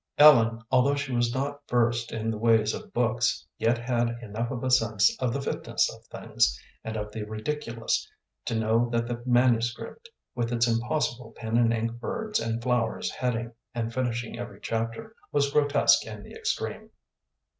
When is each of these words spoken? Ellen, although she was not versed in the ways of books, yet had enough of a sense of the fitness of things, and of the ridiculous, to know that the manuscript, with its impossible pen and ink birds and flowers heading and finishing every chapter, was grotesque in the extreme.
Ellen, 0.17 0.63
although 0.71 0.95
she 0.95 1.13
was 1.15 1.31
not 1.31 1.61
versed 1.69 2.11
in 2.11 2.31
the 2.31 2.37
ways 2.39 2.73
of 2.73 2.91
books, 2.91 3.45
yet 3.59 3.77
had 3.77 4.09
enough 4.23 4.49
of 4.49 4.63
a 4.63 4.71
sense 4.71 5.15
of 5.21 5.31
the 5.31 5.39
fitness 5.39 5.95
of 5.95 6.03
things, 6.07 6.59
and 6.83 6.97
of 6.97 7.11
the 7.11 7.21
ridiculous, 7.21 8.11
to 8.45 8.55
know 8.55 8.89
that 8.89 9.05
the 9.05 9.21
manuscript, 9.27 10.09
with 10.33 10.51
its 10.51 10.67
impossible 10.67 11.33
pen 11.33 11.55
and 11.55 11.71
ink 11.71 11.99
birds 11.99 12.39
and 12.39 12.63
flowers 12.63 13.11
heading 13.11 13.51
and 13.75 13.93
finishing 13.93 14.39
every 14.39 14.59
chapter, 14.59 15.15
was 15.31 15.51
grotesque 15.51 16.03
in 16.07 16.23
the 16.23 16.33
extreme. 16.33 16.89